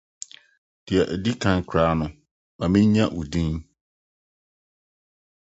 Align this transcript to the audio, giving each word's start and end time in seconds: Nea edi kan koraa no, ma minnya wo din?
Nea 0.85 1.03
edi 1.15 1.31
kan 1.41 1.57
koraa 1.67 1.93
no, 1.99 2.05
ma 2.57 2.65
minnya 2.73 3.03
wo 3.13 3.21
din? 3.31 3.55